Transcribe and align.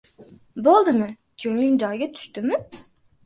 Bo‘ldimi? 0.67 1.09
Ko‘ngling 1.43 1.77
joyiga 1.83 2.09
tushdimi? 2.17 2.57